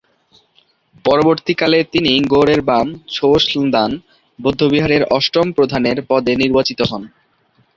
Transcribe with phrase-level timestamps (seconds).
[1.05, 3.91] পরবর্তীকালে তিনি ঙ্গোর-এ-বাম-ছোস-ল্দান
[4.39, 7.03] বৌদ্ধবিহারের অষ্টম প্রধানের পদে নির্বাচিত হন।